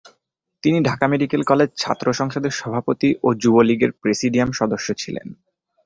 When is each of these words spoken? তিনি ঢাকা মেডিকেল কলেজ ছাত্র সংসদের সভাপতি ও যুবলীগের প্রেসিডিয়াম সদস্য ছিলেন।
তিনি 0.63 0.77
ঢাকা 0.81 1.05
মেডিকেল 1.07 1.41
কলেজ 1.43 1.69
ছাত্র 1.77 2.07
সংসদের 2.13 2.51
সভাপতি 2.51 3.09
ও 3.23 3.29
যুবলীগের 3.33 3.91
প্রেসিডিয়াম 4.01 4.49
সদস্য 4.51 4.87
ছিলেন। 4.93 5.27